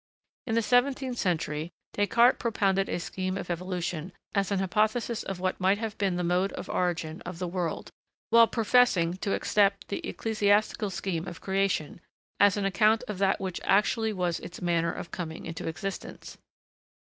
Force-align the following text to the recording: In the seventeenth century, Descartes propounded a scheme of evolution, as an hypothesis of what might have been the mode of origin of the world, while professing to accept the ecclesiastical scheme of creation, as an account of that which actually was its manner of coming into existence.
In 0.47 0.55
the 0.55 0.63
seventeenth 0.63 1.19
century, 1.19 1.69
Descartes 1.93 2.39
propounded 2.39 2.89
a 2.89 2.99
scheme 2.99 3.37
of 3.37 3.51
evolution, 3.51 4.13
as 4.33 4.49
an 4.49 4.57
hypothesis 4.57 5.21
of 5.21 5.39
what 5.39 5.59
might 5.59 5.77
have 5.77 5.95
been 5.99 6.15
the 6.15 6.23
mode 6.23 6.51
of 6.53 6.67
origin 6.71 7.21
of 7.21 7.37
the 7.37 7.47
world, 7.47 7.91
while 8.31 8.47
professing 8.47 9.17
to 9.17 9.35
accept 9.35 9.89
the 9.89 10.03
ecclesiastical 10.03 10.89
scheme 10.89 11.27
of 11.27 11.39
creation, 11.39 12.01
as 12.39 12.57
an 12.57 12.65
account 12.65 13.03
of 13.07 13.19
that 13.19 13.39
which 13.39 13.61
actually 13.63 14.11
was 14.11 14.39
its 14.39 14.59
manner 14.59 14.91
of 14.91 15.11
coming 15.11 15.45
into 15.45 15.67
existence. 15.67 16.39